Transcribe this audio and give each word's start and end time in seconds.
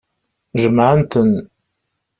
Jemɛen-ten. 0.61 1.31